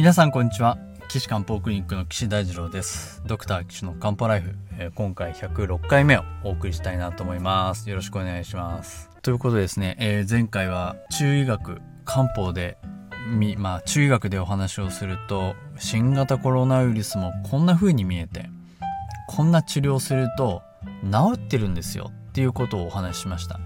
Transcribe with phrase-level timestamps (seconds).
[0.00, 0.78] 皆さんこんにちは。
[1.10, 3.22] 岸漢方クリニックの岸大二郎です。
[3.26, 7.90] ドクター岸の漢方ライフ、えー、今回106回目をお送りしたいなと思います。
[7.90, 9.10] よろしくお願いします。
[9.20, 12.78] ということでですね、えー、前回は中医学漢方で
[13.28, 18.48] みまあ中医学でお話をすると新型コロナウイルスもこんな風に見えて
[19.28, 20.62] こんな治療すると
[21.04, 23.60] 治ってるんですよっていうことをお話ししました。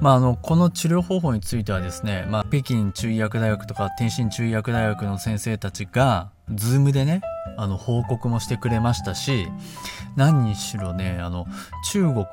[0.00, 7.20] まあ、あのこの治療方法についてはですね、まあ、北京中医薬大学とか天津中医薬大学の先生たちが Zoom でね
[7.56, 9.48] あの報告もしてくれましたし
[10.16, 11.46] 何にしろねあの
[11.92, 12.26] 中国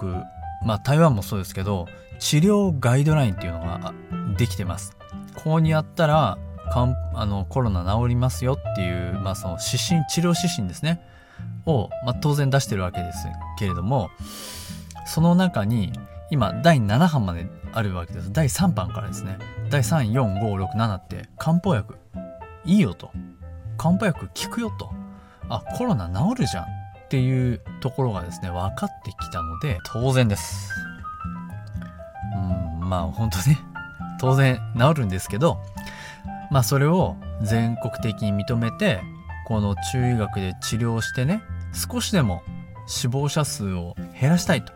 [0.66, 1.88] まあ台湾もそうですけど
[2.20, 3.94] 治療ガイドラインっていうのが
[4.38, 4.96] できてます。
[5.44, 6.38] こうにやったら
[6.72, 11.02] かんあのコロナ治りますよっていう、まあ、その指針治療指針ですね
[11.66, 14.10] を、まあ、当然出してるわけですけれども
[15.06, 15.94] その中に
[16.30, 18.32] 今第7版まであるわけです。
[18.32, 19.38] 第3版からですね。
[19.70, 21.96] 第34567って漢方薬。
[22.66, 23.12] いいよと。
[23.78, 24.92] 漢方薬効くよと。
[25.50, 26.64] あコロナ治るじゃん。
[26.64, 30.70] っていうところがですね分かってきたので当然です。
[32.36, 33.58] うんまあ本当ね。
[34.20, 35.60] 当然治るんですけど
[36.52, 39.02] まあそれを全国的に認めて
[39.48, 41.42] この中医学で治療してね
[41.72, 42.42] 少しでも
[42.88, 44.74] 死亡者数を減らしたいと。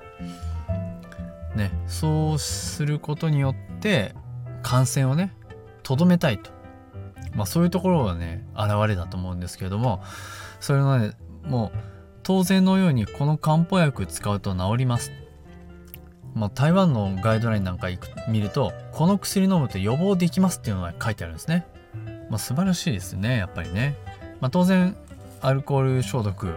[1.55, 4.15] ね、そうすることによって
[4.61, 5.33] 感染をね
[5.83, 6.51] とどめたいと、
[7.33, 10.01] まあ、そういうところがね現れだと思うんですけれども
[10.59, 11.77] それのねもう
[12.23, 15.11] 当然のようにこの漢方薬使うと治ります。
[16.33, 17.89] まあ、台湾のガイドラインなんか
[18.29, 21.65] 見るとこの薬飲むと予防できますっていうのが書いてあるんですね。
[22.29, 23.97] まあ、素晴らしいですねやっぱりね。
[24.39, 24.95] まあ、当然
[25.41, 26.53] アルコール消毒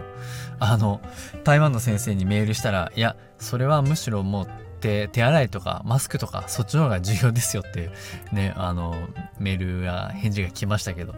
[0.59, 1.01] あの
[1.43, 4.47] 台湾の先生にメールしたらいやそれはむしろもう
[4.85, 7.91] 手手洗いとかマスクとかそっちの方が重要ですよっていう
[8.31, 8.95] ねあの
[9.39, 11.15] メールや返事が来ましたけど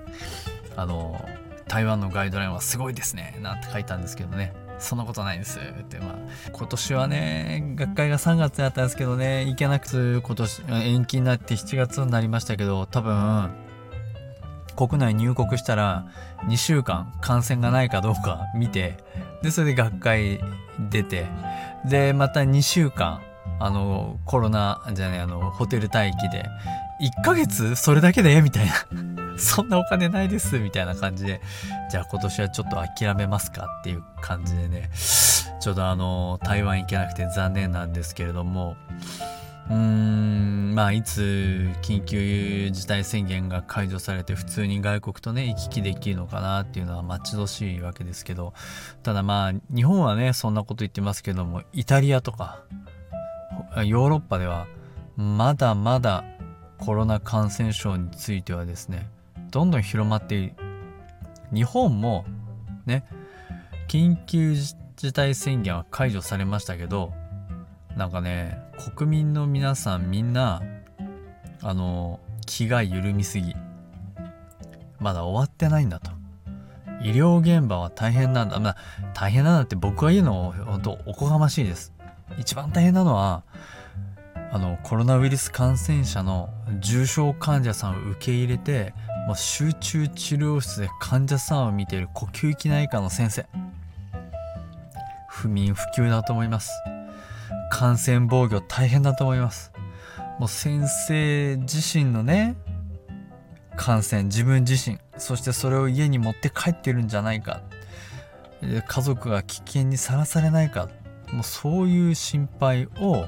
[0.77, 1.23] あの
[1.67, 4.53] 台湾のガイドラインはすごいですねなんて書いたんですけどね。
[4.79, 6.15] そんなことないんですってまあ
[6.51, 13.49] 今年はね学会が3月だったんですけどね行けなくて今年延期になって7月になりましたけど多分
[14.75, 16.05] 国内入国したら
[16.43, 18.97] 2週間感染がないかどうか見て
[19.41, 20.39] でそれで学会
[20.91, 21.25] 出て
[21.89, 23.23] でまた2週間
[23.59, 26.45] あのコロナじゃねあのホテル待機で
[27.01, 28.41] 1ヶ月それだけで？
[28.41, 28.73] みたいな。
[29.37, 30.57] そんなお金ないです？
[30.57, 31.41] みたいな感じで。
[31.91, 33.67] じゃあ今年はちょっと諦めますか？
[33.81, 34.89] っていう感じでね。
[35.59, 38.75] ちょっとあの台湾行けなくて残念なんですけれども。
[39.69, 48.53] うーんまあいつ緊急事態宣言が解除されて普通に外国とね行き来できるのかなっていうのは待ち遠しいわけですけど。
[49.03, 52.61] ただまあ日本はねそんなこと言ってますけどもイタリアとか
[53.83, 54.67] ヨーロッパでは
[55.15, 56.23] まだまだ
[56.77, 59.09] コロナ感染症についてはですね
[59.51, 60.53] どんどん広まっている。
[61.53, 62.25] 日本も
[62.85, 63.05] ね
[63.87, 64.75] 緊急事
[65.13, 67.13] 態宣言は解除されましたけど
[67.95, 68.59] なんかね
[68.95, 70.61] 国民の皆さんみんな
[71.61, 73.55] あの気が緩みすぎ。
[74.99, 76.11] まだ終わってないんだと。
[77.01, 78.59] 医療現場は大変なんだ。
[78.59, 78.77] まあ
[79.13, 81.93] 大変なんだって僕が言うの本当おこがましいです。
[82.37, 83.43] 一番大変なのは
[84.51, 86.49] あのコロナウイルス感染者の
[86.79, 88.93] 重症患者さんを受け入れて
[89.27, 93.45] もう集中治療室で患者さんを見ている呼吸器内科の先生。
[95.29, 96.71] 不眠不休だと思います。
[97.69, 99.73] 感染防御大変だと思います。
[100.39, 102.55] もう先生自身のね
[103.75, 107.61] 感染自分自身そしてそれを家に持って帰ってるんじゃないか。
[108.61, 110.89] 家族が危険にさらされないか。
[111.31, 113.27] もうそういう心配を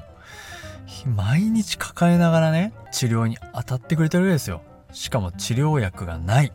[1.06, 4.62] 毎日抱えながらね治療に当たってくれてるわけですよ。
[4.92, 6.52] しかも治療薬がない。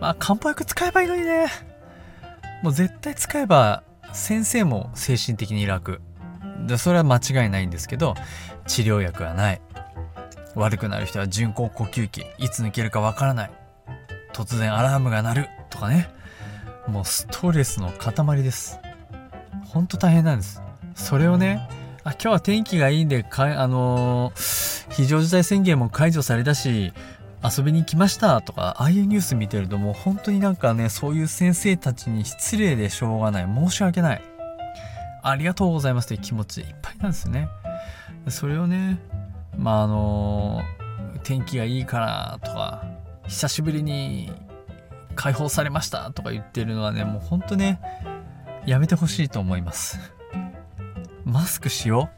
[0.00, 1.46] まあ漢方薬使えばいいのにね。
[2.62, 3.82] もう絶対使えば
[4.12, 6.00] 先生も精神的に楽。
[6.66, 8.14] でそれは間違いないんですけど
[8.66, 9.60] 治療薬がない。
[10.54, 13.50] 悪くなる人は人工呼吸器いつ抜けるかわからない。
[14.32, 16.10] 突然アラームが鳴るとかね。
[16.88, 18.78] もうストレスの塊です。
[19.68, 20.62] ほんと大変なんです。
[20.94, 21.68] それをね
[22.04, 26.92] あ今日は天気がいいんでかあのー、非常事態宣言も解除されたし
[27.42, 33.44] 遊びに来ましたとかああいうニュース見てるともう本当になんかねそういう先生たちに失礼でしょうがない。
[33.44, 34.22] 申し訳ない。
[35.22, 37.48] ありがとうございますという気持ちいっぱいなんですよね。
[38.28, 38.98] それをね
[39.58, 42.84] まああのー、天気がいいからとか
[43.26, 44.32] 久しぶりに
[45.16, 47.80] 解放されましたとか言ってるのはねもうほんとね
[48.66, 49.98] やめてほしいと思います。
[51.24, 52.10] マスクしよ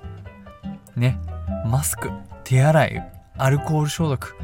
[0.96, 1.00] う。
[1.00, 1.20] ね。
[1.66, 2.10] マスク
[2.44, 4.36] 手洗いアルコール消毒。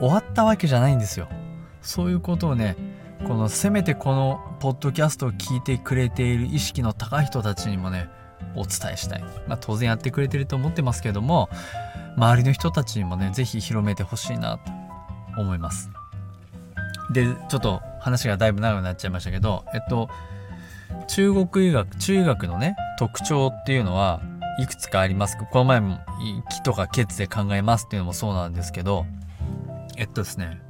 [0.00, 1.28] 終わったわけじゃないんですよ。
[1.82, 2.76] そういうことをね
[3.26, 8.08] このせめてこのポッドキャストを聞いてくれている意識の高い人たちにもね
[8.56, 11.48] お伝えしたい、まあ、当然やってくれてると思ってますけども
[12.16, 15.90] 周りの人たちにもね是非広めてほしいなと思います。
[17.12, 20.08] でちょっと話がだいぶ長くなっちゃいましたけどえっと
[21.08, 24.20] 中国医学中医学のね特徴っていうのは
[24.58, 25.36] いくつかあります。
[25.38, 25.98] この前も
[26.50, 29.06] 気とか血で考えますっていうのもそうなんですけど
[29.96, 30.60] えっとですね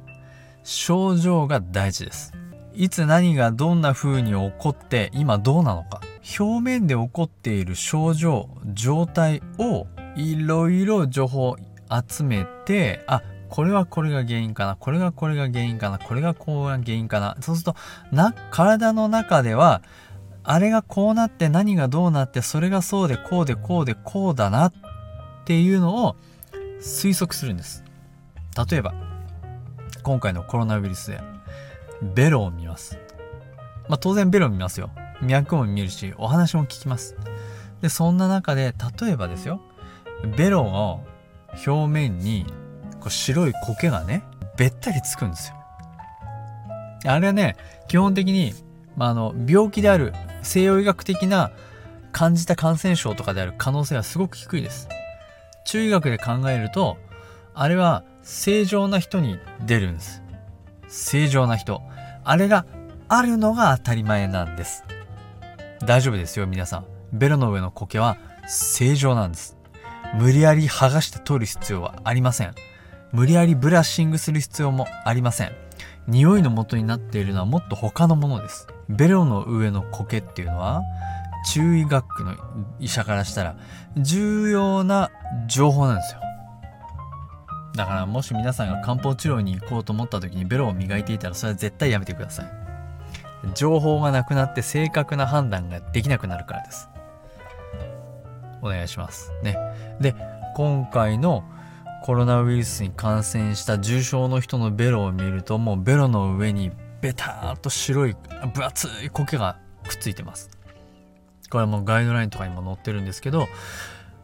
[0.63, 2.33] 症状が大事です。
[2.75, 6.01] いつ何がどんな風に起こって今どうなのか。
[6.39, 11.57] 表面で起こっている症状状態をいろいろ情報
[12.09, 17.37] 集めてあこれはこれが原因かなこれがこれが原因かなこれがこうが原因かな。
[17.41, 17.75] そうすると
[18.11, 19.81] な体の中では
[20.43, 24.73] あれがこうなって何がどうなってそれがそうでこうでこうでこうだなっ
[25.45, 26.15] ていうのを
[26.81, 27.83] 推測するんです。
[28.69, 28.93] 例えば
[30.03, 31.21] 今回のコロナウイルスで
[32.01, 32.99] ベロを見ます。
[33.87, 34.91] まあ当然ベロ見ますよ。
[35.21, 37.15] 脈も見るしお話も聞きます。
[37.81, 39.61] でそんな中で例えばですよ。
[40.37, 41.05] ベロの
[41.65, 42.45] 表面に
[42.99, 44.23] こう白い苔がね
[44.57, 45.55] べったりつくんですよ。
[47.05, 47.55] あれはね
[47.87, 48.53] 基本的に、
[48.95, 50.13] まあ、あの病気である
[50.43, 51.51] 西洋医学的な
[52.11, 54.87] 感じた感染症とかである可能性はすごく低いです。
[55.65, 56.97] 中医学で考えると
[57.55, 60.21] あれは正常な人に出るんです。
[60.87, 61.81] 正常な人。
[62.23, 62.65] あれが
[63.09, 64.83] あるのが当たり前なんです。
[65.85, 66.85] 大丈夫ですよ皆さん。
[67.11, 68.17] ベロの上の苔は
[68.47, 69.57] 正常なんです。
[70.15, 72.53] 無理やり剥がして取る必要はありません。
[73.11, 75.51] 無理やりブラッシングする必要もありません。
[76.07, 78.67] 匂いの元になっているのはもっと他のものです。
[78.89, 80.81] ベロの上の苔っていうのは
[81.51, 82.35] 中医学区の
[82.79, 83.55] 医者からしたら
[83.97, 85.11] 重要な
[85.47, 86.19] 情報なんですよ。
[87.75, 92.45] だからもし皆さんが漢方治療に行こうと思った時にベロを磨いていたらそれは絶対やめてください。
[93.55, 96.89] 情報がなくなって正確な判断ができなくなるからです。
[98.61, 99.31] お願いします。
[99.43, 99.57] ね。
[99.99, 100.15] で
[100.55, 101.43] 今回の
[102.03, 106.71] コロナウイルスに感染した重症の人のベロを見るともうベロの上に
[107.03, 108.15] ベターっと白い
[108.53, 110.49] 分厚い苔がくっついてます。
[111.49, 113.47] これはもうガイドラインとかにも載ってるんですけど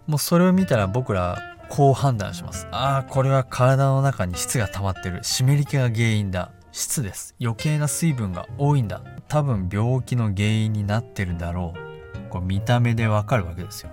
[0.07, 2.67] もうそれを見たら僕らこう判断します。
[2.71, 5.19] ああこれは体の中に質が溜まってる。
[5.23, 6.51] 湿り気が原因だ。
[6.71, 7.35] 質です。
[7.41, 9.03] 余計な水分が多いんだ。
[9.27, 12.29] 多分病気の原因になってるだろう。
[12.29, 13.89] こう見た目でわかるわけですよ。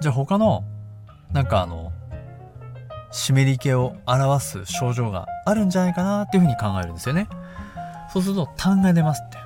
[0.00, 0.62] じゃあ他の
[1.32, 1.92] なんかあの
[3.10, 7.28] 湿り気を表す症状があるんじゃないかなっていうふうに考えるんですよね。
[8.12, 9.38] そうすると痰が出ますって。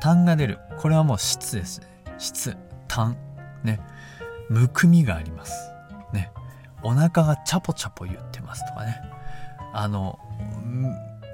[0.00, 0.58] 痰が出る。
[0.78, 1.86] これはもう質ですね。
[2.16, 2.56] 質。
[2.88, 3.16] 痰。
[3.64, 3.80] ね。
[4.48, 5.72] むくみがあります。
[6.12, 6.32] ね。
[6.82, 8.98] お腹がチャポチャポ言ってますとかね。
[9.74, 10.18] あの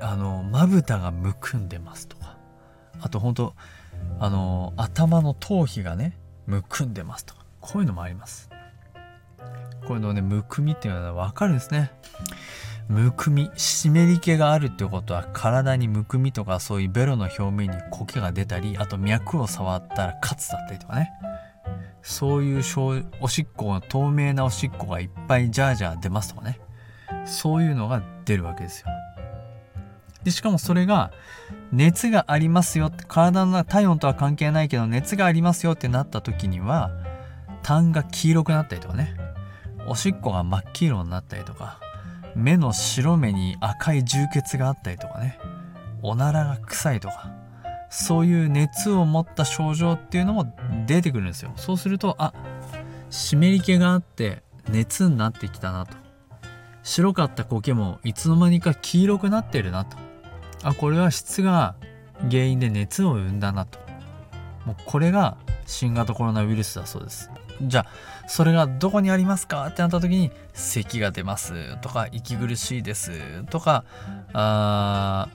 [0.01, 2.37] あのまぶたがむくんでますとか。
[3.01, 3.55] あと本当
[4.19, 7.45] あの頭の頭皮がねむくんでますとか。
[7.61, 8.51] こういうのもあります。
[9.87, 11.93] こういうのねむくみっていうのは分かるんですね。
[12.93, 21.11] むくみ湿り気があるってことは体にむくみとかそういうベロの表面に苔が出たりあと脈を触ったらカツだったりとかね。
[22.03, 22.63] そういう
[23.23, 26.61] おしっこが透明なおしっこがいっぱいジャージャー出ますとかね。
[27.25, 28.89] そういうのが出るわけですよ。
[30.23, 31.13] でしかもそれが
[31.73, 36.91] 熱がありますよって体の体温とは関係ないけど熱がありますよってなった時には
[37.63, 39.17] 痰が黄色くなったりとかね。
[39.87, 41.82] おしっこが真っ黄色になったりとか。
[42.35, 45.39] 目の白目に赤い充血があったりとかね。
[46.03, 47.33] おならが臭いとか。
[47.91, 51.53] そういう熱を持った症状っていうのも出てくるんですよ。
[51.57, 52.33] そうするとあ
[53.11, 55.97] 湿り気があって熱になってきたなと。
[56.83, 59.99] 白かった苔もいつの間にか黄色くなってるなと。
[60.63, 61.75] あこれは質が
[62.31, 63.79] 原因で熱を生んだなと。
[64.65, 65.37] もうこれが
[65.67, 67.31] 新型コロナウイルスだそうです。
[67.63, 69.67] じゃあそれがどこにありますか？
[69.67, 71.77] ってなった時に咳が出ます。
[71.81, 73.45] とか息苦しいです。
[73.51, 73.85] とか
[74.33, 75.29] あ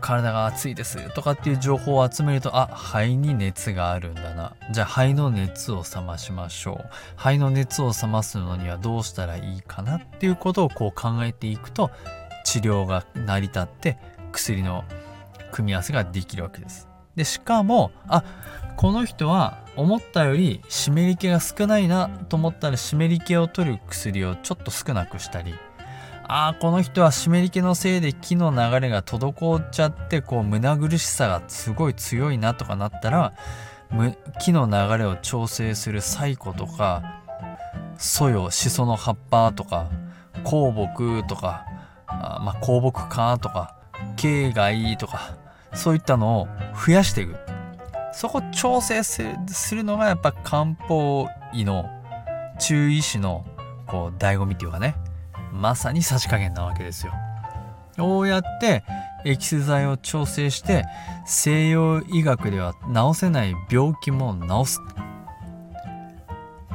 [0.00, 1.14] 体が熱いです。
[1.14, 4.54] とかっていう情報を集めるとあ肺に熱があるんだな。
[4.70, 6.90] じゃあ肺の熱を冷ましましょう。
[7.16, 11.90] 肺の熱を冷ますのにはどうしたらいいかなっていうことをこう考えていくと
[12.44, 13.98] 治療が成り立って
[14.32, 14.84] 薬の
[15.52, 16.88] 組み合わせができるわけです。
[17.16, 18.24] でしかもあ
[18.76, 25.54] この人は思ったより湿り気が少ないなと思ったら湿り気を取る薬をちょっと少なくしたり。
[26.26, 33.34] ああこの人は湿り気のせいで気の流れが滞っちゃってこう胸苦しさがすごい強いなとかなったら
[34.40, 37.20] 木の流れを調整するサコとか
[37.98, 39.90] ソヨシソの葉っぱとか
[40.44, 41.66] 香木とか
[42.06, 43.76] あまあ香木科とか
[44.16, 45.36] 径がいいとか
[45.74, 46.48] そういったのを
[46.86, 47.36] 増やしていく。
[48.12, 49.22] そこ調整す
[49.74, 51.86] るのがやっぱ漢方医の
[52.60, 53.44] 中医師の
[53.86, 54.94] こう醍醐味っていうかね。
[55.52, 57.12] まさにさじ加減なわけですよ。
[57.96, 58.82] こうやって
[59.24, 60.84] エキス剤を調整して
[61.26, 64.80] 西洋医学では治せない病気も治す。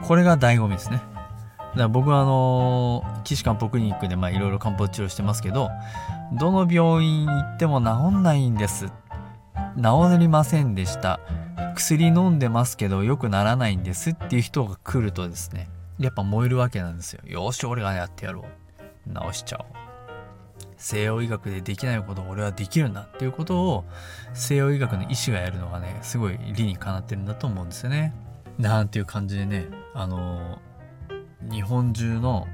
[0.07, 1.01] これが醍醐味ですね。
[1.71, 5.69] だから僕はあの岸漢方クリニックでいろいろ漢方治療してますけど
[6.33, 8.91] どの病院行っても治んないんです。
[9.77, 11.19] 治りませんでした。
[11.75, 17.21] 薬飲んでますけどよくならないんですっていう人が来るとですねやっぱ燃えるわけなんですよ。
[17.25, 18.45] よし俺がやってやろ
[19.07, 19.31] う。
[19.31, 19.65] 治しちゃおう。
[20.77, 23.85] 西洋医学でできないことを俺はできるんだっていうことを
[24.33, 28.13] 西洋医学の医師がやるのがねすごい理にかなってるんだと思うんですよね。
[28.57, 30.59] なんていう感じでねあの
[31.51, 32.47] 日本中の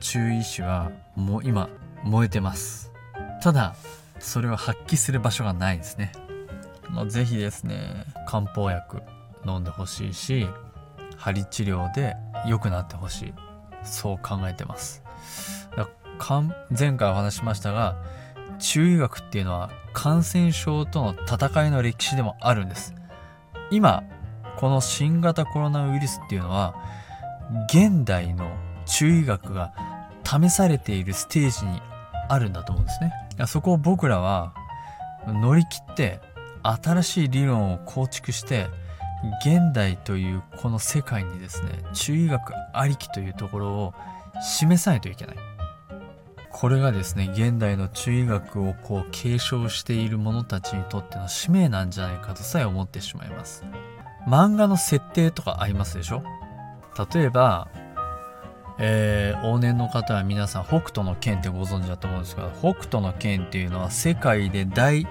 [0.00, 1.68] 中医師はもう今
[2.04, 2.91] 燃えてます。
[3.42, 3.74] ただ
[4.18, 6.12] それを発揮する場所がないですね。
[6.90, 9.02] まあ、ぜひですね漢方薬
[9.46, 10.46] 飲んでほしいし
[11.16, 12.14] 針治療で
[12.46, 13.34] 良くなってほしい
[13.82, 15.02] そう考えてます。
[16.78, 17.96] 前回お話しましたが
[18.60, 22.94] 中医学っていうのは感染症との戦いの歴史でもあるんです
[23.70, 24.04] 今
[24.56, 26.76] この新型コロナウイルスっていうのは
[27.68, 28.50] 現代の
[28.86, 29.72] 中医学が
[30.24, 31.80] 試されているステージに
[32.28, 33.12] あるんだと思うんですね
[33.46, 34.54] そこを僕らは
[35.26, 36.20] 乗り切って
[36.62, 38.68] 新しい理論を構築して
[39.44, 43.94] 現代というこの世界にですね中医学ありきというところを
[44.42, 45.36] 示さないといけない。
[46.50, 53.64] これがですね現代の中医学をこう継承している者たちにとっての使命なんじゃないかとさえ思ってしまいます。
[54.28, 56.22] 漫画の設定とかありますでしょ？
[57.14, 57.68] 例えば
[58.78, 65.06] えー、往年の方は皆さん北斗の剣ってご存知だと思うんですけど北斗の剣っていうのは世界で大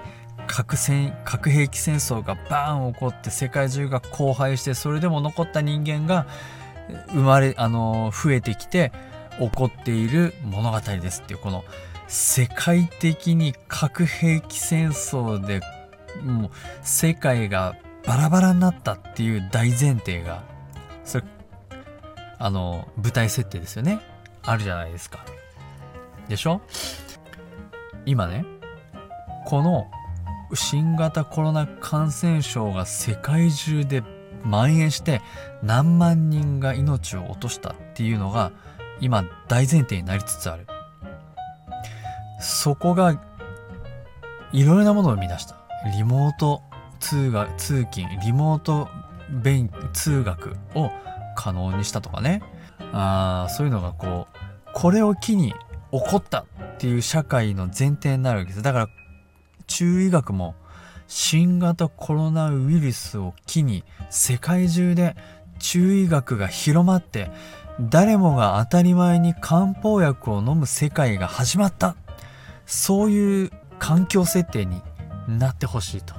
[0.46, 6.26] 核戦核兵器戦争がバーン起こって世界中が荒廃してそれでも残った人間が
[7.10, 8.92] 生まれあの増えてきて
[9.38, 11.64] 起こっている物語ですっていうこの
[12.08, 15.60] 世界的に核兵器戦争で
[16.22, 16.50] もう
[16.82, 20.42] 世界がバラバラになったっていう大前提が
[21.04, 21.24] それ
[22.38, 24.00] あの舞台設定ですよね。
[24.42, 25.24] あるじゃないですか。
[26.28, 26.60] でしょ？
[28.06, 28.44] 今ね
[29.46, 29.86] この
[30.54, 34.02] 新型コロナ感染症が世界中で
[34.44, 35.22] 蔓延して
[35.62, 38.52] 何万人が命を落としたっていうのが
[39.00, 40.66] 今大前提になりつつある。
[42.40, 43.20] そこが
[44.52, 45.56] いろいろなものを生み出した。
[45.96, 46.62] リモート
[47.00, 48.88] 通学通勤リモート
[49.30, 50.90] 勉通学を
[51.36, 52.42] 可能にしたとかね。
[52.92, 54.36] あそういうのがこう
[54.74, 55.54] これを機に
[55.92, 56.44] 起こったっ
[56.78, 58.62] ていう社会の前提になるわけです。
[58.62, 58.88] だから
[59.66, 60.54] 中医学も
[61.06, 65.16] 新型コロナウイルスを機に世界中で
[65.58, 67.30] 中医学が広まって
[67.80, 71.96] 誰もが当たり前に漢方薬を飲む世界が始まった。
[72.66, 74.80] そういう環境設定に
[75.28, 76.14] なってほしいと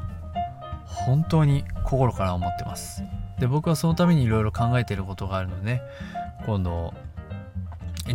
[0.84, 3.04] 本当に心から思ってます。
[3.40, 5.82] で僕はそのためにいろいろ考えてることがあるので、ね、
[6.46, 6.94] 今度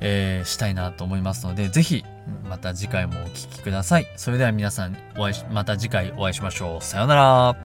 [0.00, 2.04] えー、したいなと思いますので、是非、
[2.48, 4.06] また次回もお聴きください。
[4.16, 6.84] それでは皆さん、お会いまた次回お会いしましょう。
[6.84, 7.54] さようなら。